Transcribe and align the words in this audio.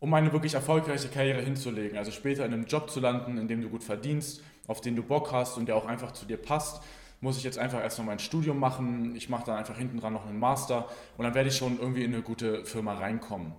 um 0.00 0.12
eine 0.14 0.32
wirklich 0.32 0.54
erfolgreiche 0.54 1.08
Karriere 1.08 1.42
hinzulegen, 1.42 1.98
also 1.98 2.10
später 2.10 2.44
in 2.44 2.52
einem 2.52 2.64
Job 2.64 2.90
zu 2.90 3.00
landen, 3.00 3.38
in 3.38 3.48
dem 3.48 3.60
du 3.60 3.68
gut 3.68 3.84
verdienst, 3.84 4.42
auf 4.66 4.80
den 4.80 4.96
du 4.96 5.02
Bock 5.02 5.30
hast 5.30 5.56
und 5.58 5.66
der 5.66 5.76
auch 5.76 5.86
einfach 5.86 6.12
zu 6.12 6.24
dir 6.24 6.38
passt, 6.38 6.82
muss 7.20 7.36
ich 7.36 7.44
jetzt 7.44 7.58
einfach 7.58 7.82
erst 7.82 7.98
noch 7.98 8.06
mein 8.06 8.18
Studium 8.18 8.58
machen. 8.58 9.14
Ich 9.14 9.28
mache 9.28 9.44
dann 9.44 9.58
einfach 9.58 9.76
hinten 9.76 10.00
dran 10.00 10.14
noch 10.14 10.26
einen 10.26 10.38
Master 10.38 10.88
und 11.18 11.24
dann 11.24 11.34
werde 11.34 11.50
ich 11.50 11.56
schon 11.56 11.78
irgendwie 11.78 12.02
in 12.02 12.14
eine 12.14 12.22
gute 12.22 12.64
Firma 12.64 12.94
reinkommen. 12.94 13.52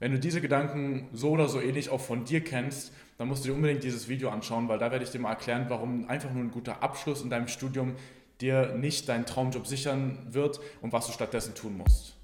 Wenn 0.00 0.12
du 0.12 0.18
diese 0.18 0.40
Gedanken 0.40 1.08
so 1.12 1.30
oder 1.30 1.48
so 1.48 1.60
ähnlich 1.60 1.88
auch 1.88 2.00
von 2.00 2.24
dir 2.24 2.42
kennst, 2.42 2.92
dann 3.16 3.28
musst 3.28 3.44
du 3.44 3.48
dir 3.48 3.54
unbedingt 3.54 3.82
dieses 3.82 4.08
Video 4.08 4.28
anschauen, 4.28 4.68
weil 4.68 4.78
da 4.78 4.90
werde 4.90 5.04
ich 5.04 5.10
dir 5.10 5.20
mal 5.20 5.30
erklären, 5.30 5.66
warum 5.68 6.08
einfach 6.10 6.30
nur 6.32 6.42
ein 6.42 6.50
guter 6.50 6.82
Abschluss 6.82 7.22
in 7.22 7.30
deinem 7.30 7.48
Studium 7.48 7.94
dir 8.40 8.74
nicht 8.74 9.08
deinen 9.08 9.24
Traumjob 9.24 9.66
sichern 9.66 10.18
wird 10.28 10.60
und 10.82 10.92
was 10.92 11.06
du 11.06 11.12
stattdessen 11.12 11.54
tun 11.54 11.78
musst. 11.78 12.15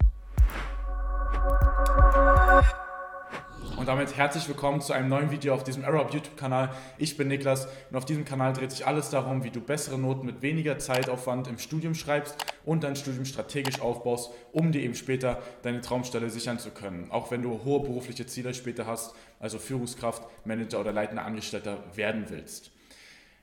Und 3.83 3.87
damit 3.87 4.15
herzlich 4.15 4.47
willkommen 4.47 4.79
zu 4.79 4.93
einem 4.93 5.09
neuen 5.09 5.29
Video 5.29 5.53
auf 5.53 5.65
diesem 5.65 5.83
Arab 5.83 6.13
YouTube-Kanal. 6.13 6.69
Ich 6.97 7.17
bin 7.17 7.27
Niklas 7.27 7.67
und 7.89 7.97
auf 7.97 8.05
diesem 8.05 8.23
Kanal 8.23 8.53
dreht 8.53 8.71
sich 8.71 8.87
alles 8.87 9.09
darum, 9.09 9.43
wie 9.43 9.49
du 9.49 9.59
bessere 9.59 9.99
Noten 9.99 10.25
mit 10.25 10.41
weniger 10.41 10.79
Zeitaufwand 10.79 11.49
im 11.49 11.57
Studium 11.59 11.93
schreibst 11.93 12.37
und 12.63 12.85
dein 12.85 12.95
Studium 12.95 13.25
strategisch 13.25 13.81
aufbaust, 13.81 14.31
um 14.53 14.71
dir 14.71 14.81
eben 14.81 14.95
später 14.95 15.41
deine 15.63 15.81
Traumstelle 15.81 16.29
sichern 16.29 16.59
zu 16.59 16.71
können. 16.71 17.11
Auch 17.11 17.29
wenn 17.29 17.41
du 17.41 17.65
hohe 17.65 17.81
berufliche 17.81 18.25
Ziele 18.25 18.53
später 18.53 18.87
hast, 18.87 19.15
also 19.41 19.59
Führungskraft, 19.59 20.23
Manager 20.45 20.79
oder 20.79 20.93
leitender 20.93 21.25
Angestellter 21.25 21.79
werden 21.93 22.27
willst. 22.29 22.71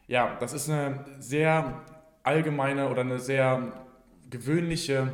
Ja, 0.08 0.38
das 0.40 0.54
ist 0.54 0.70
eine 0.70 1.04
sehr 1.18 1.82
allgemeine 2.22 2.88
oder 2.88 3.02
eine 3.02 3.18
sehr 3.18 3.74
gewöhnliche 4.30 5.12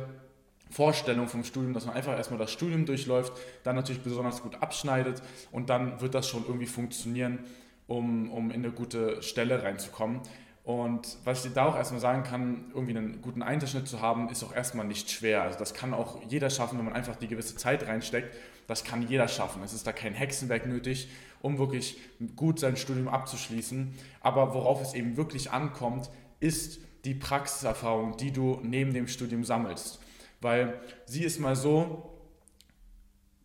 Vorstellung 0.69 1.27
vom 1.27 1.43
Studium, 1.43 1.73
dass 1.73 1.85
man 1.85 1.95
einfach 1.95 2.15
erstmal 2.15 2.39
das 2.39 2.51
Studium 2.51 2.85
durchläuft, 2.85 3.33
dann 3.63 3.75
natürlich 3.75 4.01
besonders 4.01 4.41
gut 4.41 4.61
abschneidet 4.61 5.21
und 5.51 5.69
dann 5.69 6.01
wird 6.01 6.13
das 6.13 6.27
schon 6.27 6.43
irgendwie 6.45 6.65
funktionieren, 6.65 7.39
um, 7.87 8.31
um 8.31 8.51
in 8.51 8.63
eine 8.63 8.71
gute 8.71 9.21
Stelle 9.21 9.63
reinzukommen. 9.63 10.21
Und 10.67 11.17
was 11.23 11.45
ich 11.45 11.51
dir 11.51 11.55
da 11.55 11.65
auch 11.67 11.77
erstmal 11.77 12.01
sagen 12.01 12.23
kann, 12.23 12.65
irgendwie 12.73 12.97
einen 12.97 13.21
guten 13.21 13.41
Einschnitt 13.41 13.87
zu 13.87 14.01
haben, 14.01 14.27
ist 14.27 14.43
auch 14.43 14.53
erstmal 14.53 14.85
nicht 14.85 15.09
schwer. 15.09 15.43
Also 15.43 15.57
das 15.57 15.73
kann 15.73 15.93
auch 15.93 16.21
jeder 16.27 16.49
schaffen, 16.49 16.77
wenn 16.77 16.83
man 16.83 16.93
einfach 16.93 17.15
die 17.15 17.29
gewisse 17.29 17.55
Zeit 17.55 17.87
reinsteckt. 17.87 18.35
Das 18.67 18.83
kann 18.83 19.07
jeder 19.07 19.29
schaffen. 19.29 19.63
Es 19.63 19.71
ist 19.71 19.87
da 19.87 19.93
kein 19.93 20.13
Hexenwerk 20.13 20.65
nötig, 20.65 21.07
um 21.41 21.57
wirklich 21.57 21.97
gut 22.35 22.59
sein 22.59 22.75
Studium 22.75 23.07
abzuschließen. 23.07 23.93
Aber 24.19 24.53
worauf 24.53 24.81
es 24.81 24.93
eben 24.93 25.15
wirklich 25.15 25.51
ankommt, 25.51 26.09
ist 26.41 26.81
die 27.05 27.13
Praxiserfahrung, 27.13 28.17
die 28.17 28.33
du 28.33 28.59
neben 28.61 28.93
dem 28.93 29.07
Studium 29.07 29.45
sammelst. 29.45 30.01
Weil 30.41 30.79
sie 31.05 31.23
ist 31.23 31.39
mal 31.39 31.55
so, 31.55 32.17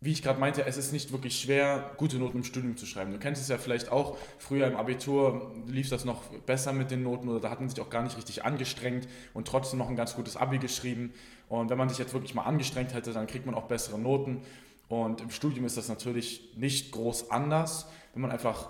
wie 0.03 0.11
ich 0.11 0.21
gerade 0.21 0.39
meinte, 0.39 0.65
es 0.65 0.75
ist 0.75 0.91
nicht 0.91 1.13
wirklich 1.13 1.39
schwer, 1.39 1.91
gute 1.95 2.17
Noten 2.17 2.39
im 2.39 2.43
Studium 2.43 2.75
zu 2.75 2.85
schreiben. 2.85 3.13
Du 3.13 3.19
kennst 3.19 3.41
es 3.41 3.47
ja 3.47 3.57
vielleicht 3.57 3.89
auch, 3.89 4.17
früher 4.37 4.67
im 4.67 4.75
Abitur 4.75 5.53
lief 5.65 5.89
das 5.89 6.03
noch 6.03 6.23
besser 6.45 6.73
mit 6.73 6.91
den 6.91 7.03
Noten 7.03 7.29
oder 7.29 7.39
da 7.39 7.49
hat 7.49 7.61
man 7.61 7.69
sich 7.69 7.79
auch 7.79 7.89
gar 7.89 8.03
nicht 8.03 8.17
richtig 8.17 8.43
angestrengt 8.43 9.07
und 9.33 9.47
trotzdem 9.47 9.79
noch 9.79 9.87
ein 9.89 9.95
ganz 9.95 10.15
gutes 10.15 10.35
Abi 10.35 10.57
geschrieben. 10.57 11.13
Und 11.47 11.69
wenn 11.69 11.77
man 11.77 11.87
sich 11.87 11.99
jetzt 11.99 12.13
wirklich 12.13 12.35
mal 12.35 12.43
angestrengt 12.43 12.93
hätte, 12.93 13.13
dann 13.13 13.27
kriegt 13.27 13.45
man 13.45 13.55
auch 13.55 13.67
bessere 13.67 13.97
Noten. 13.97 14.41
Und 14.89 15.21
im 15.21 15.29
Studium 15.29 15.65
ist 15.65 15.77
das 15.77 15.87
natürlich 15.87 16.51
nicht 16.57 16.91
groß 16.91 17.31
anders, 17.31 17.87
wenn 18.13 18.21
man 18.21 18.31
einfach 18.31 18.69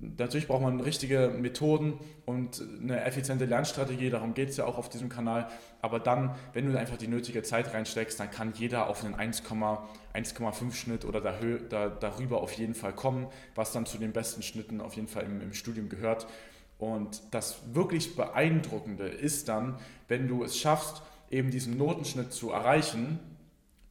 Natürlich 0.00 0.48
braucht 0.48 0.62
man 0.62 0.80
richtige 0.80 1.28
Methoden 1.28 1.98
und 2.24 2.64
eine 2.80 3.04
effiziente 3.04 3.44
Lernstrategie, 3.44 4.08
darum 4.08 4.32
geht 4.32 4.48
es 4.48 4.56
ja 4.56 4.64
auch 4.64 4.78
auf 4.78 4.88
diesem 4.88 5.10
Kanal. 5.10 5.48
Aber 5.82 6.00
dann, 6.00 6.34
wenn 6.54 6.70
du 6.70 6.78
einfach 6.78 6.96
die 6.96 7.06
nötige 7.06 7.42
Zeit 7.42 7.74
reinsteckst, 7.74 8.18
dann 8.18 8.30
kann 8.30 8.54
jeder 8.54 8.88
auf 8.88 9.04
einen 9.04 9.14
1,5 9.14 10.72
Schnitt 10.72 11.04
oder 11.04 11.20
darüber 11.20 12.40
auf 12.40 12.52
jeden 12.52 12.74
Fall 12.74 12.94
kommen, 12.94 13.26
was 13.54 13.72
dann 13.72 13.84
zu 13.84 13.98
den 13.98 14.12
besten 14.12 14.42
Schnitten 14.42 14.80
auf 14.80 14.94
jeden 14.94 15.08
Fall 15.08 15.24
im, 15.24 15.42
im 15.42 15.52
Studium 15.52 15.90
gehört. 15.90 16.26
Und 16.78 17.22
das 17.30 17.58
wirklich 17.74 18.16
Beeindruckende 18.16 19.06
ist 19.06 19.50
dann, 19.50 19.76
wenn 20.08 20.28
du 20.28 20.44
es 20.44 20.56
schaffst, 20.56 21.02
eben 21.30 21.50
diesen 21.50 21.76
Notenschnitt 21.76 22.32
zu 22.32 22.50
erreichen, 22.52 23.20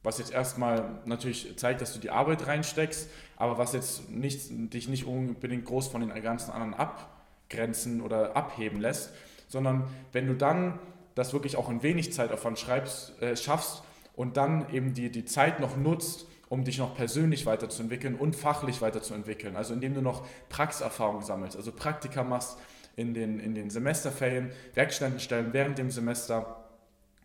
was 0.02 0.18
jetzt 0.18 0.32
erstmal 0.32 1.00
natürlich 1.04 1.56
zeigt, 1.58 1.80
dass 1.80 1.92
du 1.92 1.98
die 1.98 2.10
Arbeit 2.10 2.46
reinsteckst, 2.46 3.08
aber 3.36 3.58
was 3.58 3.72
jetzt 3.72 4.10
nicht, 4.10 4.48
dich 4.72 4.88
nicht 4.88 5.04
unbedingt 5.04 5.64
groß 5.64 5.88
von 5.88 6.00
den 6.00 6.22
ganzen 6.22 6.50
anderen 6.52 6.74
abgrenzen 6.74 8.00
oder 8.00 8.36
abheben 8.36 8.80
lässt, 8.80 9.12
sondern 9.48 9.84
wenn 10.12 10.26
du 10.26 10.34
dann 10.34 10.78
das 11.14 11.32
wirklich 11.32 11.56
auch 11.56 11.68
in 11.68 11.82
wenig 11.82 12.12
Zeitaufwand 12.12 12.58
schreibst, 12.58 13.20
äh, 13.20 13.36
schaffst 13.36 13.82
und 14.14 14.36
dann 14.36 14.72
eben 14.72 14.94
die, 14.94 15.10
die 15.10 15.24
Zeit 15.24 15.60
noch 15.60 15.76
nutzt, 15.76 16.26
um 16.48 16.64
dich 16.64 16.78
noch 16.78 16.96
persönlich 16.96 17.46
weiterzuentwickeln 17.46 18.16
und 18.16 18.34
fachlich 18.36 18.80
weiterzuentwickeln. 18.80 19.56
Also 19.56 19.74
indem 19.74 19.94
du 19.94 20.02
noch 20.02 20.26
Praxiserfahrung 20.48 21.22
sammelst, 21.22 21.56
also 21.56 21.72
Praktika 21.72 22.24
machst 22.24 22.58
in 22.96 23.14
den, 23.14 23.38
in 23.38 23.54
den 23.54 23.70
Semesterferien, 23.70 24.50
Werkstätten 24.74 25.20
stellen 25.20 25.52
während 25.52 25.78
dem 25.78 25.90
Semester 25.90 26.69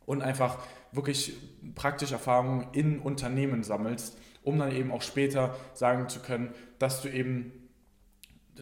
und 0.06 0.22
einfach 0.22 0.60
wirklich 0.92 1.34
praktische 1.76 2.14
Erfahrungen 2.14 2.68
in 2.74 3.00
Unternehmen 3.00 3.64
sammelst, 3.64 4.18
um 4.44 4.60
dann 4.60 4.72
eben 4.72 4.92
auch 4.92 5.02
später 5.02 5.56
sagen 5.74 6.08
zu 6.10 6.20
können, 6.20 6.54
dass 6.80 7.02
du 7.02 7.10
eben 7.10 7.52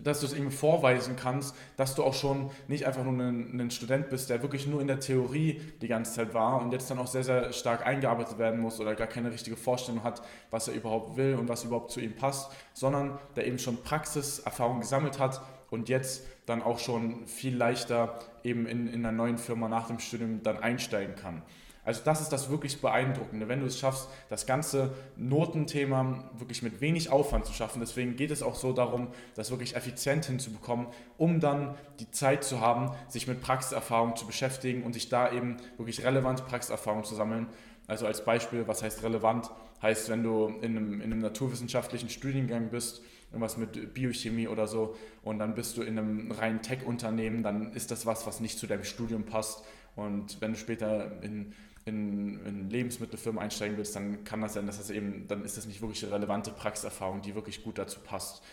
dass 0.02 0.22
du 0.22 0.26
es 0.26 0.34
eben 0.34 0.52
vorweisen 0.52 1.16
kannst, 1.16 1.56
dass 1.78 1.96
du 1.96 2.04
auch 2.04 2.14
schon 2.14 2.50
nicht 2.68 2.86
einfach 2.86 3.04
nur 3.04 3.14
ein, 3.14 3.60
ein, 3.60 3.72
Student 3.72 4.10
bist, 4.10 4.30
der 4.30 4.42
wirklich 4.42 4.66
nur 4.66 4.82
in 4.82 4.88
der 4.88 5.00
Theorie 5.00 5.62
die 5.82 5.88
ganze 5.88 6.14
Zeit 6.14 6.34
war 6.34 6.62
und 6.62 6.72
jetzt 6.72 6.90
dann 6.90 6.98
auch 6.98 7.08
sehr, 7.08 7.24
sehr 7.24 7.54
stark 7.54 7.86
eingearbeitet 7.86 8.40
werden 8.40 8.60
muss 8.60 8.80
oder 8.80 8.96
gar 8.96 9.08
keine 9.08 9.32
richtige 9.32 9.56
Vorstellung 9.56 10.04
hat, 10.04 10.24
was 10.50 10.68
er 10.68 10.74
überhaupt 10.74 11.16
will 11.18 11.36
und 11.36 11.48
was 11.48 11.64
überhaupt 11.64 11.92
zu 11.92 12.00
ihm 12.00 12.16
passt, 12.16 12.52
sondern 12.74 13.20
der 13.36 13.46
eben 13.46 13.60
schon 13.60 13.84
Praxiserfahrung 13.84 14.80
gesammelt 14.80 15.20
hat 15.20 15.42
und 15.70 15.90
jetzt 15.90 16.26
dann 16.46 16.62
auch 16.62 16.80
schon 16.80 17.28
viel 17.28 17.56
leichter 17.56 18.20
eben 18.44 18.66
in, 18.66 18.88
in 18.88 19.06
einer 19.06 19.12
neuen 19.12 19.38
Firma 19.38 19.68
nach 19.68 19.88
dem 19.88 20.00
Studium 20.00 20.44
dann 20.44 20.58
einsteigen 20.58 21.16
kann. 21.16 21.42
Also 21.86 22.02
das 22.06 22.22
ist 22.22 22.30
das 22.30 22.50
wirklich 22.50 22.80
Beeindruckende, 22.80 23.50
wenn 23.50 23.60
du 23.60 23.66
es 23.66 23.78
schaffst, 23.78 24.08
das 24.30 24.46
ganze 24.46 24.94
Notenthema 25.18 26.30
wirklich 26.38 26.62
mit 26.64 26.80
wenig 26.80 27.12
Aufwand 27.12 27.46
zu 27.46 27.52
schaffen. 27.52 27.82
Deswegen 27.82 28.16
geht 28.16 28.32
es 28.32 28.42
auch 28.42 28.56
so 28.56 28.72
darum, 28.72 29.10
das 29.36 29.52
wirklich 29.52 29.76
effizient 29.76 30.26
hinzubekommen, 30.26 30.88
um 31.18 31.42
dann 31.42 31.76
die 32.00 32.10
Zeit 32.10 32.46
zu 32.46 32.62
haben, 32.62 32.92
sich 33.10 33.28
mit 33.28 33.42
Praxiserfahrung 33.42 34.16
zu 34.16 34.26
beschäftigen 34.26 34.84
und 34.84 34.94
sich 34.94 35.10
da 35.10 35.32
eben 35.32 35.58
wirklich 35.78 36.06
relevante 36.06 36.44
Praxiserfahrung 36.44 37.04
zu 37.04 37.16
sammeln. 37.16 37.48
Also 37.86 38.06
als 38.06 38.24
Beispiel, 38.24 38.66
was 38.66 38.82
heißt 38.82 39.04
relevant? 39.04 39.52
Heißt, 39.82 40.10
wenn 40.10 40.24
du 40.24 40.48
in 40.62 40.78
einem, 40.78 41.02
in 41.02 41.12
einem 41.12 41.20
naturwissenschaftlichen 41.20 42.08
Studiengang 42.08 42.70
bist, 42.70 43.02
irgendwas 43.34 43.58
mit 43.58 43.94
Biochemie 43.94 44.48
oder 44.48 44.68
so, 44.68 44.96
und 45.24 45.40
dann 45.40 45.56
bist 45.56 45.76
du 45.76 45.82
in 45.82 45.98
einem 45.98 46.32
reinen 46.32 46.62
Tech-Unternehmen, 46.62 47.44
dann 47.44 47.74
ist 47.74 47.92
das 47.92 48.06
was, 48.06 48.26
was 48.26 48.40
nicht 48.40 48.58
zu 48.58 48.68
deinem 48.68 48.84
Studium 48.84 49.24
passt. 49.24 49.64
Und 49.96 50.40
wenn 50.42 50.54
du 50.54 50.58
später 50.58 51.22
in 51.22 51.54
in, 51.86 52.40
in 52.46 52.70
Lebensmittelfirmen 52.70 53.42
einsteigen 53.42 53.78
willst, 53.78 53.96
dann 53.96 54.24
kann 54.24 54.42
das 54.42 54.54
sein, 54.54 54.66
dass 54.66 54.78
das 54.78 54.90
eben, 54.90 55.28
dann 55.28 55.44
ist 55.44 55.58
das 55.58 55.66
nicht 55.66 55.82
wirklich 55.82 56.04
eine 56.06 56.14
relevante 56.14 56.52
Praxiserfahrung, 56.52 57.22
die 57.22 57.36
wirklich 57.36 57.64
gut 57.64 57.78
dazu 57.78 58.00
passt. 58.00 58.44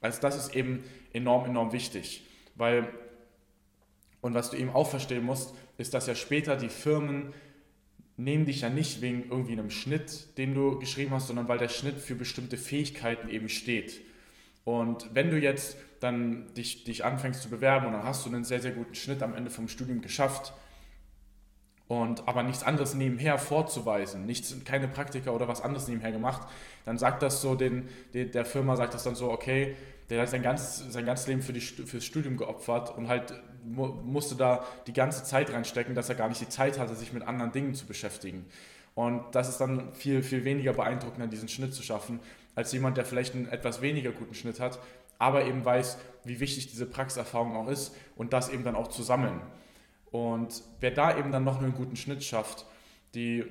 Also 0.00 0.20
das 0.20 0.36
ist 0.36 0.54
eben 0.54 0.84
enorm, 1.12 1.46
enorm 1.46 1.72
wichtig, 1.72 2.26
weil, 2.54 2.88
und 4.20 4.34
was 4.34 4.50
du 4.50 4.56
eben 4.56 4.70
auch 4.70 4.88
verstehen 4.88 5.24
musst, 5.24 5.54
ist, 5.76 5.92
dass 5.92 6.06
ja 6.06 6.14
später 6.14 6.56
die 6.56 6.68
Firmen 6.68 7.34
nehmen 8.16 8.46
dich 8.46 8.62
ja 8.62 8.70
nicht 8.70 9.00
wegen 9.00 9.30
irgendwie 9.30 9.52
einem 9.52 9.70
Schnitt, 9.70 10.38
den 10.38 10.54
du 10.54 10.78
geschrieben 10.78 11.12
hast, 11.12 11.28
sondern 11.28 11.46
weil 11.46 11.58
der 11.58 11.68
Schnitt 11.68 11.98
für 11.98 12.14
bestimmte 12.14 12.56
Fähigkeiten 12.56 13.28
eben 13.28 13.48
steht. 13.48 14.00
Und 14.68 15.08
wenn 15.14 15.30
du 15.30 15.38
jetzt 15.38 15.78
dann 15.98 16.52
dich, 16.52 16.84
dich 16.84 17.02
anfängst 17.02 17.40
zu 17.40 17.48
bewerben 17.48 17.86
und 17.86 17.94
dann 17.94 18.02
hast 18.02 18.26
du 18.26 18.28
einen 18.28 18.44
sehr, 18.44 18.60
sehr 18.60 18.72
guten 18.72 18.94
Schnitt 18.94 19.22
am 19.22 19.34
Ende 19.34 19.50
vom 19.50 19.66
Studium 19.66 20.02
geschafft, 20.02 20.52
und 21.86 22.28
aber 22.28 22.42
nichts 22.42 22.64
anderes 22.64 22.92
nebenher 22.92 23.38
vorzuweisen, 23.38 24.26
nichts, 24.26 24.54
keine 24.66 24.86
Praktika 24.86 25.30
oder 25.30 25.48
was 25.48 25.62
anderes 25.62 25.88
nebenher 25.88 26.12
gemacht, 26.12 26.46
dann 26.84 26.98
sagt 26.98 27.22
das 27.22 27.40
so 27.40 27.54
den, 27.54 27.88
den 28.12 28.30
der 28.30 28.44
Firma 28.44 28.76
sagt 28.76 28.92
das 28.92 29.04
dann 29.04 29.14
so, 29.14 29.30
okay, 29.30 29.74
der 30.10 30.20
hat 30.20 30.28
sein, 30.28 30.42
ganz, 30.42 30.84
sein 30.92 31.06
ganzes 31.06 31.28
Leben 31.28 31.40
für 31.40 31.54
die, 31.54 31.62
fürs 31.62 32.04
Studium 32.04 32.36
geopfert 32.36 32.94
und 32.94 33.08
halt 33.08 33.32
mu 33.64 33.86
musste 33.86 34.34
da 34.34 34.66
die 34.86 34.92
ganze 34.92 35.24
Zeit 35.24 35.50
reinstecken, 35.50 35.94
dass 35.94 36.10
er 36.10 36.14
gar 36.14 36.28
nicht 36.28 36.42
die 36.42 36.48
Zeit 36.50 36.78
hatte, 36.78 36.94
sich 36.94 37.14
mit 37.14 37.22
anderen 37.22 37.52
Dingen 37.52 37.74
zu 37.74 37.86
beschäftigen. 37.86 38.44
Und 38.94 39.34
das 39.34 39.48
ist 39.48 39.58
dann 39.58 39.94
viel, 39.94 40.22
viel 40.22 40.44
weniger 40.44 40.74
beeindruckender, 40.74 41.28
diesen 41.28 41.48
Schnitt 41.48 41.72
zu 41.72 41.82
schaffen, 41.82 42.20
als 42.58 42.72
jemand, 42.72 42.96
der 42.96 43.04
vielleicht 43.04 43.36
einen 43.36 43.46
etwas 43.46 43.82
weniger 43.82 44.10
guten 44.10 44.34
Schnitt 44.34 44.58
hat, 44.58 44.80
aber 45.20 45.44
eben 45.46 45.64
weiß, 45.64 45.96
wie 46.24 46.40
wichtig 46.40 46.68
diese 46.68 46.86
Praxiserfahrung 46.86 47.54
auch 47.54 47.68
ist 47.68 47.94
und 48.16 48.32
das 48.32 48.48
eben 48.48 48.64
dann 48.64 48.74
auch 48.74 48.88
zu 48.88 49.04
sammeln. 49.04 49.40
Und 50.10 50.64
wer 50.80 50.90
da 50.90 51.16
eben 51.16 51.30
dann 51.30 51.44
noch 51.44 51.62
einen 51.62 51.72
guten 51.72 51.94
Schnitt 51.94 52.24
schafft, 52.24 52.66
die, 53.14 53.44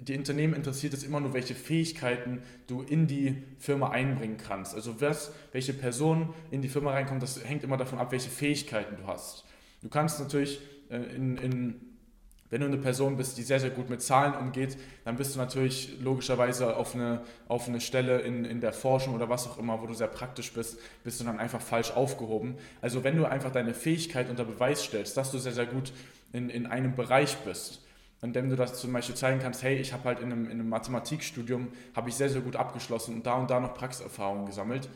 die 0.00 0.18
Unternehmen 0.18 0.54
interessiert 0.54 0.94
es 0.94 1.04
immer 1.04 1.20
nur, 1.20 1.32
welche 1.32 1.54
Fähigkeiten 1.54 2.42
du 2.66 2.82
in 2.82 3.06
die 3.06 3.44
Firma 3.60 3.90
einbringen 3.90 4.36
kannst. 4.36 4.74
Also 4.74 5.00
was, 5.00 5.32
welche 5.52 5.72
Person 5.72 6.34
in 6.50 6.60
die 6.60 6.68
Firma 6.68 6.90
reinkommt, 6.90 7.22
das 7.22 7.44
hängt 7.44 7.62
immer 7.62 7.76
davon 7.76 8.00
ab, 8.00 8.10
welche 8.10 8.30
Fähigkeiten 8.30 8.96
du 8.96 9.06
hast. 9.06 9.44
Du 9.80 9.88
kannst 9.88 10.18
natürlich 10.18 10.60
äh, 10.90 10.96
in, 11.14 11.36
in 11.36 11.93
Wenn 12.54 12.60
du 12.60 12.68
eine 12.68 12.76
Person 12.76 13.16
bist, 13.16 13.36
die 13.36 13.42
sehr, 13.42 13.58
sehr 13.58 13.70
gut 13.70 13.90
mit 13.90 14.00
Zahlen 14.00 14.32
umgeht, 14.34 14.76
dann 15.04 15.16
bist 15.16 15.34
du 15.34 15.40
natürlich 15.40 15.98
logischerweise 16.00 16.76
auf 16.76 16.94
eine, 16.94 17.22
auf 17.48 17.66
eine 17.66 17.80
Stelle 17.80 18.20
in, 18.20 18.44
in 18.44 18.60
der 18.60 18.72
Forschung 18.72 19.16
oder 19.16 19.28
was 19.28 19.48
auch 19.48 19.58
immer, 19.58 19.82
wo 19.82 19.88
du 19.88 19.94
sehr 19.94 20.06
praktisch 20.06 20.52
bist, 20.52 20.78
bist 21.02 21.18
du 21.18 21.24
dann 21.24 21.40
einfach 21.40 21.60
falsch 21.60 21.90
aufgehoben. 21.90 22.54
Also 22.80 23.02
wenn 23.02 23.16
du 23.16 23.24
einfach 23.24 23.50
deine 23.50 23.74
Fähigkeit 23.74 24.30
unter 24.30 24.44
Beweis 24.44 24.84
stellst, 24.84 25.16
dass 25.16 25.32
du 25.32 25.38
sehr, 25.38 25.50
sehr 25.50 25.66
gut 25.66 25.92
in, 26.32 26.48
in 26.48 26.68
einem 26.68 26.94
Bereich 26.94 27.38
bist, 27.38 27.80
indem 28.22 28.48
du 28.50 28.54
das 28.54 28.78
zum 28.78 28.92
Beispiel 28.92 29.16
zeigen 29.16 29.40
kannst, 29.40 29.64
hey, 29.64 29.74
ich 29.74 29.92
habe 29.92 30.04
halt 30.04 30.20
in 30.20 30.30
einem, 30.30 30.44
in 30.44 30.52
einem 30.52 30.68
Mathematikstudium, 30.68 31.72
habe 31.96 32.08
ich 32.08 32.14
sehr, 32.14 32.30
sehr 32.30 32.40
gut 32.40 32.54
abgeschlossen 32.54 33.16
und 33.16 33.26
da 33.26 33.34
und 33.34 33.50
da 33.50 33.58
noch 33.58 33.74
Praxiserfahrungen 33.74 34.46
gesammelt 34.46 34.88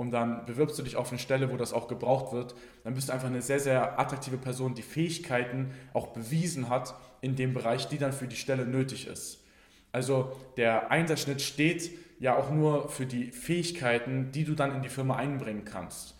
und 0.00 0.12
dann 0.12 0.46
bewirbst 0.46 0.78
du 0.78 0.82
dich 0.82 0.96
auf 0.96 1.10
eine 1.10 1.18
Stelle, 1.18 1.52
wo 1.52 1.58
das 1.58 1.74
auch 1.74 1.86
gebraucht 1.86 2.32
wird, 2.32 2.54
dann 2.84 2.94
bist 2.94 3.10
du 3.10 3.12
einfach 3.12 3.26
eine 3.26 3.42
sehr, 3.42 3.60
sehr 3.60 4.00
attraktive 4.00 4.38
Person, 4.38 4.74
die 4.74 4.80
Fähigkeiten 4.80 5.72
auch 5.92 6.06
bewiesen 6.06 6.70
hat 6.70 6.94
in 7.20 7.36
dem 7.36 7.52
Bereich, 7.52 7.86
die 7.86 7.98
dann 7.98 8.14
für 8.14 8.26
die 8.26 8.36
Stelle 8.36 8.64
nötig 8.64 9.06
ist. 9.06 9.44
Also 9.92 10.32
der 10.56 10.90
Einserschnitt 10.90 11.42
steht 11.42 11.90
ja 12.18 12.34
auch 12.34 12.50
nur 12.50 12.88
für 12.88 13.04
die 13.04 13.30
Fähigkeiten, 13.30 14.32
die 14.32 14.44
du 14.44 14.54
dann 14.54 14.74
in 14.74 14.80
die 14.80 14.88
Firma 14.88 15.16
einbringen 15.16 15.66
kannst. 15.66 16.16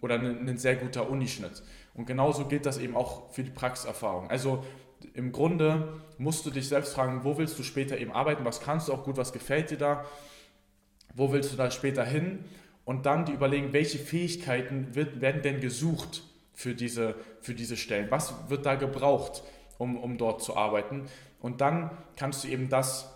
Oder 0.00 0.14
ein, 0.14 0.48
ein 0.48 0.56
sehr 0.56 0.76
guter 0.76 1.10
Unischnitt. 1.10 1.64
Und 1.92 2.06
genauso 2.06 2.46
gilt 2.46 2.66
das 2.66 2.78
eben 2.78 2.94
auch 2.94 3.32
für 3.32 3.42
die 3.42 3.50
Praxiserfahrung. 3.50 4.30
Also 4.30 4.62
im 5.12 5.32
Grunde 5.32 6.00
musst 6.18 6.46
du 6.46 6.52
dich 6.52 6.68
selbst 6.68 6.94
fragen, 6.94 7.24
wo 7.24 7.36
willst 7.36 7.58
du 7.58 7.64
später 7.64 7.98
eben 7.98 8.12
arbeiten, 8.12 8.44
was 8.44 8.60
kannst 8.60 8.86
du 8.86 8.92
auch 8.92 9.02
gut, 9.02 9.16
was 9.16 9.32
gefällt 9.32 9.72
dir 9.72 9.78
da, 9.78 10.04
wo 11.16 11.32
willst 11.32 11.52
du 11.52 11.56
da 11.56 11.72
später 11.72 12.04
hin 12.04 12.44
und 12.84 13.06
dann 13.06 13.24
die 13.24 13.32
überlegen, 13.32 13.72
welche 13.72 13.98
Fähigkeiten 13.98 14.94
wird, 14.94 15.20
werden 15.20 15.42
denn 15.42 15.60
gesucht 15.60 16.22
für 16.52 16.74
diese, 16.74 17.14
für 17.40 17.54
diese 17.54 17.76
Stellen, 17.76 18.10
was 18.10 18.34
wird 18.48 18.66
da 18.66 18.74
gebraucht, 18.74 19.42
um, 19.78 19.96
um 19.96 20.18
dort 20.18 20.42
zu 20.42 20.56
arbeiten? 20.56 21.06
Und 21.40 21.60
dann 21.60 21.90
kannst 22.16 22.44
du 22.44 22.48
eben 22.48 22.68
das 22.68 23.10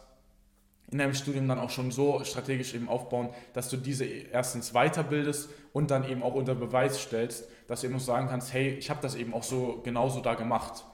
in 0.90 0.98
deinem 0.98 1.14
Studium 1.14 1.46
dann 1.48 1.58
auch 1.58 1.70
schon 1.70 1.90
so 1.90 2.24
strategisch 2.24 2.74
eben 2.74 2.88
aufbauen, 2.88 3.28
dass 3.52 3.68
du 3.68 3.76
diese 3.76 4.04
erstens 4.06 4.72
weiterbildest 4.72 5.50
und 5.74 5.90
dann 5.90 6.08
eben 6.08 6.22
auch 6.22 6.34
unter 6.34 6.54
Beweis 6.54 6.98
stellst, 7.00 7.46
dass 7.66 7.82
du 7.82 7.88
eben 7.88 7.96
auch 7.96 8.00
sagen 8.00 8.28
kannst, 8.28 8.54
hey, 8.54 8.70
ich 8.70 8.88
habe 8.88 9.00
das 9.02 9.14
eben 9.14 9.34
auch 9.34 9.42
so 9.42 9.80
genauso 9.84 10.20
da 10.20 10.34
gemacht 10.34 10.84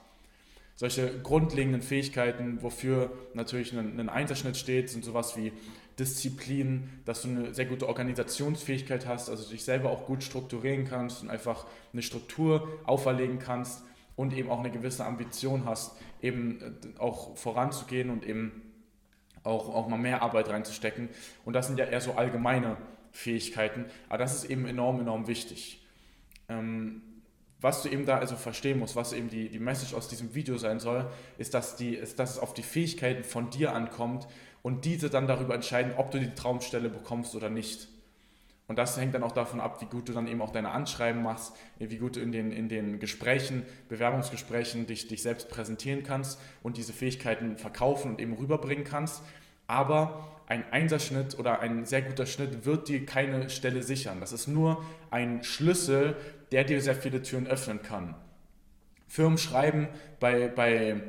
solche 0.75 1.19
grundlegenden 1.21 1.81
Fähigkeiten, 1.81 2.61
wofür 2.61 3.11
natürlich 3.33 3.73
ein, 3.73 3.99
ein 3.99 4.09
Einserschnitt 4.09 4.57
steht, 4.57 4.89
sind 4.89 5.05
sowas 5.05 5.37
wie 5.37 5.53
Disziplin, 5.97 6.89
dass 7.05 7.21
du 7.21 7.29
eine 7.29 7.53
sehr 7.53 7.65
gute 7.65 7.87
Organisationsfähigkeit 7.87 9.05
hast, 9.07 9.29
also 9.29 9.49
dich 9.49 9.63
selber 9.63 9.89
auch 9.89 10.05
gut 10.05 10.23
strukturieren 10.23 10.85
kannst 10.85 11.21
und 11.21 11.29
einfach 11.29 11.65
eine 11.93 12.01
Struktur 12.01 12.67
auferlegen 12.85 13.39
kannst 13.39 13.83
und 14.17 14.33
eben 14.33 14.49
auch 14.49 14.59
eine 14.59 14.71
gewisse 14.71 15.05
Ambition 15.05 15.65
hast, 15.65 15.97
eben 16.21 16.61
äh, 16.61 16.99
auch 16.99 17.37
voranzugehen 17.37 18.09
und 18.09 18.25
eben 18.25 18.61
auch, 19.43 19.73
auch 19.73 19.87
mal 19.87 19.97
mehr 19.97 20.21
Arbeit 20.21 20.49
reinzustecken. 20.49 21.09
Und 21.45 21.53
das 21.53 21.67
sind 21.67 21.79
ja 21.79 21.85
eher 21.85 22.01
so 22.01 22.13
allgemeine 22.13 22.77
Fähigkeiten, 23.11 23.85
aber 24.09 24.17
das 24.17 24.35
ist 24.35 24.49
eben 24.49 24.65
enorm, 24.65 24.99
enorm 24.99 25.27
wichtig. 25.27 25.85
Ähm, 26.49 27.01
was 27.65 27.81
du 27.81 27.89
eben 27.89 28.05
da 28.05 28.19
also 28.19 28.35
verstehen 28.35 28.77
musst, 28.77 28.95
was 28.95 29.11
eben 29.11 29.27
die, 29.27 29.49
die 29.49 29.57
Message 29.57 29.95
aus 29.95 30.07
diesem 30.07 30.35
Video 30.35 30.55
sein 30.59 30.79
soll, 30.79 31.09
ist 31.39 31.55
dass, 31.55 31.75
die, 31.75 31.95
ist, 31.95 32.19
dass 32.19 32.33
es 32.33 32.37
auf 32.37 32.53
die 32.53 32.61
Fähigkeiten 32.61 33.23
von 33.23 33.49
dir 33.49 33.73
ankommt 33.73 34.27
und 34.61 34.85
diese 34.85 35.09
dann 35.09 35.25
darüber 35.25 35.55
entscheiden, 35.55 35.93
ob 35.97 36.11
du 36.11 36.19
die 36.19 36.35
Traumstelle 36.35 36.89
bekommst 36.89 37.33
oder 37.33 37.49
nicht. 37.49 37.87
Und 38.67 38.77
das 38.77 38.99
hängt 38.99 39.15
dann 39.15 39.23
auch 39.23 39.31
davon 39.31 39.59
ab, 39.59 39.81
wie 39.81 39.85
gut 39.85 40.07
du 40.07 40.13
dann 40.13 40.27
eben 40.27 40.43
auch 40.43 40.51
deine 40.51 40.69
Anschreiben 40.69 41.23
machst, 41.23 41.55
wie 41.79 41.97
gut 41.97 42.17
du 42.17 42.19
in 42.19 42.31
den, 42.31 42.51
in 42.51 42.69
den 42.69 42.99
Gesprächen, 42.99 43.63
Bewerbungsgesprächen 43.89 44.85
dich, 44.85 45.07
dich 45.07 45.23
selbst 45.23 45.49
präsentieren 45.49 46.03
kannst 46.03 46.39
und 46.61 46.77
diese 46.77 46.93
Fähigkeiten 46.93 47.57
verkaufen 47.57 48.11
und 48.11 48.21
eben 48.21 48.33
rüberbringen 48.33 48.83
kannst. 48.83 49.23
Aber 49.65 50.35
ein 50.47 50.63
Einserschnitt 50.71 51.39
oder 51.39 51.59
ein 51.59 51.85
sehr 51.85 52.03
guter 52.03 52.27
Schnitt 52.27 52.65
wird 52.65 52.87
dir 52.87 53.05
keine 53.05 53.49
Stelle 53.49 53.81
sichern. 53.81 54.19
Das 54.19 54.31
ist 54.31 54.47
nur 54.47 54.83
ein 55.09 55.43
Schlüssel, 55.43 56.15
der 56.51 56.63
dir 56.63 56.81
sehr 56.81 56.95
viele 56.95 57.21
Türen 57.21 57.47
öffnen 57.47 57.81
kann. 57.81 58.15
Firmen 59.07 59.37
schreiben 59.37 59.87
bei, 60.19 60.47
bei 60.47 61.01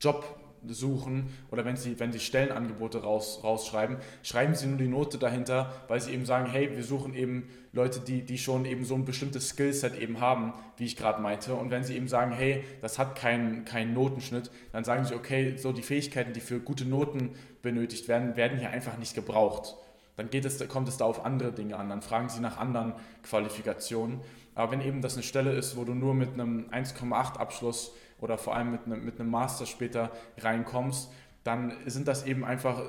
Jobsuchen 0.00 1.30
oder 1.50 1.64
wenn 1.64 1.76
sie, 1.76 1.98
wenn 1.98 2.12
sie 2.12 2.20
Stellenangebote 2.20 3.02
raus, 3.02 3.40
rausschreiben, 3.42 3.96
schreiben 4.22 4.54
sie 4.54 4.66
nur 4.66 4.78
die 4.78 4.88
Note 4.88 5.18
dahinter, 5.18 5.72
weil 5.88 6.00
sie 6.00 6.12
eben 6.12 6.26
sagen, 6.26 6.50
hey, 6.50 6.76
wir 6.76 6.84
suchen 6.84 7.14
eben 7.14 7.48
Leute, 7.72 8.00
die, 8.00 8.22
die 8.22 8.38
schon 8.38 8.64
eben 8.64 8.84
so 8.84 8.94
ein 8.94 9.04
bestimmtes 9.04 9.48
Skillset 9.48 9.98
eben 9.98 10.20
haben, 10.20 10.52
wie 10.76 10.84
ich 10.84 10.96
gerade 10.96 11.22
meinte. 11.22 11.54
Und 11.54 11.70
wenn 11.70 11.84
sie 11.84 11.96
eben 11.96 12.08
sagen, 12.08 12.32
hey, 12.32 12.64
das 12.82 12.98
hat 12.98 13.16
keinen 13.16 13.64
kein 13.64 13.94
Notenschnitt, 13.94 14.50
dann 14.72 14.84
sagen 14.84 15.04
sie, 15.04 15.14
okay, 15.14 15.56
so 15.56 15.72
die 15.72 15.82
Fähigkeiten, 15.82 16.32
die 16.32 16.40
für 16.40 16.60
gute 16.60 16.84
Noten 16.84 17.30
benötigt 17.62 18.08
werden, 18.08 18.36
werden 18.36 18.58
hier 18.58 18.70
einfach 18.70 18.98
nicht 18.98 19.14
gebraucht 19.14 19.76
dann 20.16 20.30
geht 20.30 20.44
es, 20.44 20.66
kommt 20.68 20.88
es 20.88 20.96
da 20.96 21.04
auf 21.04 21.24
andere 21.24 21.52
Dinge 21.52 21.76
an. 21.76 21.88
Dann 21.88 22.02
fragen 22.02 22.28
sie 22.28 22.40
nach 22.40 22.58
anderen 22.58 22.94
Qualifikationen. 23.22 24.20
Aber 24.54 24.72
wenn 24.72 24.80
eben 24.80 25.00
das 25.00 25.14
eine 25.14 25.22
Stelle 25.22 25.52
ist, 25.52 25.76
wo 25.76 25.84
du 25.84 25.94
nur 25.94 26.14
mit 26.14 26.34
einem 26.34 26.68
1,8 26.70 27.36
Abschluss 27.36 27.92
oder 28.20 28.36
vor 28.36 28.54
allem 28.54 28.72
mit 28.72 28.86
einem, 28.86 29.04
mit 29.04 29.18
einem 29.18 29.30
Master 29.30 29.66
später 29.66 30.10
reinkommst, 30.38 31.10
dann 31.44 31.72
sind 31.86 32.06
das 32.08 32.26
eben 32.26 32.44
einfach, 32.44 32.82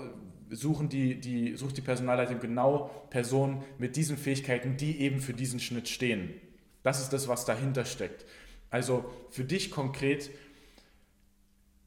suchen 0.49 0.89
die, 0.89 1.19
die, 1.19 1.55
sucht 1.55 1.77
die 1.77 1.81
Personalleitung 1.81 2.39
genau 2.39 2.89
Personen 3.09 3.63
mit 3.77 3.95
diesen 3.95 4.17
Fähigkeiten, 4.17 4.75
die 4.75 4.99
eben 4.99 5.19
für 5.19 5.33
diesen 5.33 5.59
Schnitt 5.59 5.87
stehen. 5.87 6.33
Das 6.83 6.99
ist 6.99 7.13
das, 7.13 7.27
was 7.27 7.45
dahinter 7.45 7.85
steckt. 7.85 8.25
Also 8.69 9.05
für 9.29 9.43
dich 9.43 9.71
konkret 9.71 10.31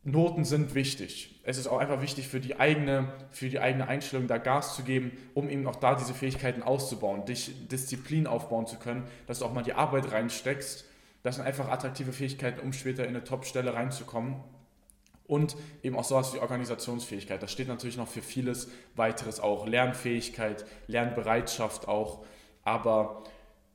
Noten 0.04 0.44
sind 0.44 0.74
wichtig. 0.74 1.40
Es 1.44 1.56
ist 1.56 1.66
auch 1.66 1.78
einfach 1.78 2.02
wichtig 2.02 2.28
für 2.28 2.40
die 2.40 2.60
eigene, 2.60 3.12
für 3.30 3.48
die 3.48 3.58
eigene 3.58 3.88
Einstellung 3.88 4.26
da 4.26 4.36
Gas 4.36 4.76
zu 4.76 4.82
geben, 4.82 5.12
um 5.32 5.48
eben 5.48 5.66
auch 5.66 5.76
da 5.76 5.94
diese 5.94 6.12
Fähigkeiten 6.12 6.62
auszubauen, 6.62 7.24
dich 7.24 7.68
Disziplin 7.68 8.26
aufbauen 8.26 8.66
zu 8.66 8.76
können, 8.76 9.06
dass 9.26 9.38
du 9.38 9.46
auch 9.46 9.52
mal 9.54 9.62
die 9.62 9.72
Arbeit 9.72 10.12
reinsteckst. 10.12 10.84
Das 11.22 11.36
sind 11.36 11.44
einfach 11.46 11.68
attraktive 11.68 12.12
Fähigkeiten, 12.12 12.60
um 12.60 12.74
später 12.74 13.04
in 13.04 13.10
eine 13.10 13.24
Top-Stelle 13.24 13.72
reinzukommen. 13.72 14.36
Und 15.26 15.56
eben 15.82 15.96
auch 15.96 16.04
sowas 16.04 16.34
wie 16.34 16.38
Organisationsfähigkeit. 16.38 17.42
Das 17.42 17.50
steht 17.50 17.68
natürlich 17.68 17.96
noch 17.96 18.08
für 18.08 18.20
vieles 18.20 18.68
weiteres 18.94 19.40
auch. 19.40 19.66
Lernfähigkeit, 19.66 20.66
Lernbereitschaft 20.86 21.88
auch. 21.88 22.26
Aber 22.62 23.24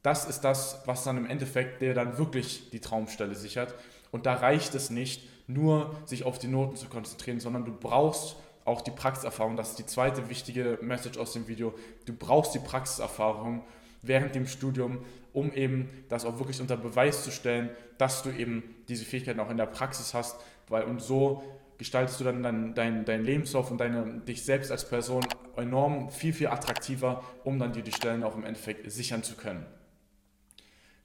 das 0.04 0.26
ist 0.26 0.42
das, 0.42 0.84
was 0.86 1.04
dann 1.04 1.18
im 1.18 1.26
Endeffekt 1.26 1.81
dir 1.81 1.96
dann 1.96 2.20
wirklich 2.20 2.70
die 2.70 2.80
Traumstelle 2.80 3.34
sichert. 3.34 3.74
Und 4.11 4.25
da 4.25 4.33
reicht 4.33 4.75
es 4.75 4.89
nicht, 4.89 5.27
nur 5.47 5.95
sich 6.06 6.23
auf 6.23 6.39
die 6.39 6.47
Noten 6.47 6.75
zu 6.75 6.88
konzentrieren, 6.88 7.39
sondern 7.39 7.65
du 7.65 7.71
brauchst 7.71 8.35
auch 8.65 8.81
die 8.81 8.91
Praxiserfahrung. 8.91 9.57
Das 9.57 9.71
ist 9.71 9.79
die 9.79 9.85
zweite 9.85 10.29
wichtige 10.29 10.77
Message 10.81 11.17
aus 11.17 11.33
dem 11.33 11.47
Video. 11.47 11.73
Du 12.06 12.13
brauchst 12.13 12.53
die 12.53 12.59
Praxiserfahrung 12.59 13.63
während 14.01 14.35
dem 14.35 14.47
Studium, 14.47 14.99
um 15.33 15.51
eben 15.54 15.89
das 16.07 16.25
auch 16.25 16.37
wirklich 16.37 16.61
unter 16.61 16.78
Beweis 16.78 17.23
zu 17.23 17.31
stellen, 17.31 17.69
dass 17.97 18.23
du 18.23 18.30
eben 18.30 18.63
diese 18.87 19.06
Fähigkeiten 19.06 19.39
auch 19.39 19.49
in 19.49 19.57
der 19.57 19.66
Praxis 19.66 20.13
hast, 20.13 20.39
weil 20.68 20.83
und 20.83 21.01
so 21.01 21.44
gestaltest 21.78 22.19
du 22.19 22.25
dann 22.25 22.44
deinen 22.44 22.73
dein, 22.75 23.06
dein 23.06 23.23
Lebenslauf 23.23 23.71
und 23.71 23.80
deine, 23.80 24.19
dich 24.19 24.44
selbst 24.44 24.71
als 24.71 24.87
Person 24.87 25.25
enorm 25.56 26.09
viel, 26.09 26.33
viel 26.33 26.47
attraktiver, 26.47 27.23
um 27.44 27.57
dann 27.57 27.73
dir 27.73 27.83
die 27.83 27.92
Stellen 27.92 28.23
auch 28.23 28.35
im 28.35 28.44
Endeffekt 28.44 28.89
sichern 28.92 29.23
zu 29.23 29.35
können. 29.35 29.66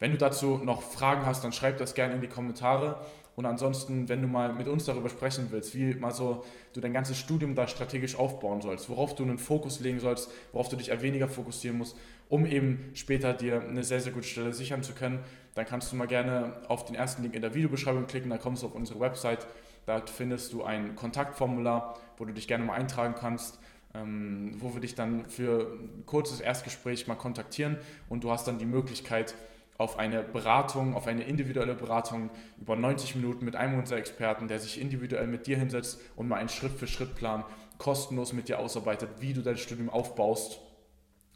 Wenn 0.05 0.13
du 0.13 0.19
dazu 0.19 0.61
noch 0.63 0.83
Fragen 0.83 1.25
hast, 1.25 1.45
dann 1.45 1.53
schreib 1.53 1.79
das 1.79 1.95
gerne 1.95 2.13
in 2.13 2.21
die 2.21 2.29
Kommentare. 2.29 3.01
Und 3.37 3.47
ansonsten, 3.47 4.07
wenn 4.11 4.21
du 4.21 4.29
mal 4.29 4.53
mit 4.53 4.69
uns 4.69 4.85
darüber 4.85 5.09
sprechen 5.09 5.47
willst, 5.49 5.75
wie 5.75 5.95
mal 5.95 6.11
so 6.11 6.45
du 6.75 6.83
dein 6.83 6.93
ganzes 6.93 7.17
Studium 7.17 7.55
da 7.55 7.67
strategisch 7.67 8.15
aufbauen 8.15 8.61
sollst, 8.61 8.91
worauf 8.91 9.15
du 9.15 9.23
einen 9.23 9.39
Fokus 9.39 9.81
legen 9.81 10.01
sollst, 10.01 10.31
worauf 10.53 10.69
du 10.69 10.77
dich 10.77 10.91
weniger 11.01 11.27
fokussieren 11.27 11.79
musst, 11.79 11.97
um 12.29 12.45
eben 12.45 12.91
später 12.93 13.33
dir 13.33 13.63
eine 13.63 13.83
sehr, 13.83 13.99
sehr 13.99 14.13
gute 14.13 14.27
Stelle 14.27 14.53
sichern 14.53 14.83
zu 14.83 14.93
können, 14.93 15.21
dann 15.55 15.65
kannst 15.65 15.91
du 15.91 15.97
mal 15.97 16.07
gerne 16.07 16.53
auf 16.69 16.85
den 16.85 16.97
ersten 16.97 17.23
Link 17.23 17.35
in 17.35 17.41
der 17.41 17.55
Videobeschreibung 17.55 18.07
klicken, 18.07 18.29
dann 18.29 18.41
kommst 18.41 18.63
du 18.63 18.67
auf 18.67 18.75
unsere 18.75 19.01
Website, 19.01 19.47
da 19.87 20.03
findest 20.05 20.53
du 20.53 20.65
ein 20.65 20.97
Kontaktformular, 20.97 21.99
wo 22.19 22.27
du 22.27 22.35
dich 22.35 22.47
gerne 22.47 22.63
mal 22.63 22.75
eintragen 22.75 23.15
kannst 23.19 23.59
ähm, 23.95 24.57
wo 24.59 24.75
wir 24.75 24.81
dich 24.81 24.97
dann 24.97 25.25
für 25.27 25.79
ein 25.79 26.05
kurzes 26.05 26.41
Erstgespräch 26.41 27.07
mal 27.07 27.15
kontaktieren. 27.15 27.79
Und 28.09 28.25
du 28.25 28.31
hast 28.31 28.49
dann 28.49 28.59
die 28.59 28.67
Möglichkeit, 28.67 29.37
auf 29.77 29.99
eine 29.99 30.23
Beratung, 30.23 30.95
auf 30.95 31.07
eine 31.07 31.25
individuelle 31.25 31.75
Beratung 31.75 32.31
über 32.61 32.77
90 32.77 33.17
Minuten 33.17 33.45
mit 33.45 33.57
einem 33.57 33.79
unserer 33.79 33.99
Experten, 33.99 34.49
der 34.49 34.61
sich 34.61 34.81
individuell 34.81 35.27
mit 35.27 35.47
dir 35.47 35.57
hinsetzt 35.57 36.01
und 36.17 36.29
mal 36.29 36.37
einen 36.37 36.49
Schritt-für-Schritt-Plan 36.49 37.45
kostenlos 37.79 38.33
mit 38.33 38.49
dir 38.49 38.61
ausarbeitet, 38.61 39.11
wie 39.21 39.33
du 39.33 39.43
dein 39.43 39.57
Studium 39.57 39.91
aufbaust 39.91 40.61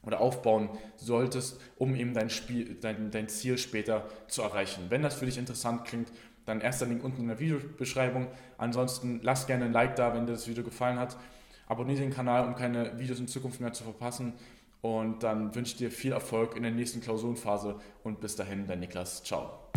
oder 0.05 0.21
aufbauen 0.21 0.71
solltest, 0.97 1.61
um 1.77 1.97
eben 1.97 2.15
dein, 2.15 2.31
Spiel, 2.31 2.77
dein, 2.81 3.11
dein 3.11 3.29
Ziel 3.29 3.59
später 3.59 4.07
zu 4.29 4.43
erreichen. 4.43 4.87
Wenn 4.89 5.03
das 5.03 5.15
für 5.15 5.27
dich 5.27 5.37
interessant 5.37 5.85
klingt, 5.85 6.13
dann 6.47 6.61
erster 6.61 6.87
Link 6.87 7.05
unten 7.05 7.23
in 7.23 7.29
der 7.29 7.41
Videobeschreibung. 7.41 8.29
Ansonsten 8.57 9.21
lass 9.23 9.47
gerne 9.47 9.67
ein 9.67 9.73
Like 9.73 9.97
da, 9.97 10.15
wenn 10.15 10.27
dir 10.27 10.33
das 10.33 10.49
Video 10.49 10.65
gefallen 10.65 10.99
hat. 10.99 11.17
Abonniere 11.67 12.01
den 12.01 12.11
Kanal, 12.11 12.47
um 12.47 12.55
keine 12.55 12.99
Videos 12.99 13.19
in 13.19 13.29
Zukunft 13.29 13.61
mehr 13.61 13.75
zu 13.75 13.85
verpassen. 13.85 14.33
Und 14.81 15.23
dann 15.23 15.55
wünsche 15.55 15.73
ich 15.73 15.79
dir 15.79 15.91
viel 15.91 16.13
Erfolg 16.13 16.57
in 16.57 16.63
der 16.63 16.73
nächsten 16.73 17.01
Klausurenphase 17.01 17.77
und 18.05 18.21
bis 18.21 18.37
dahin, 18.37 18.67
dein 18.67 18.81
Niklas. 18.81 19.23
Ciao. 19.25 19.69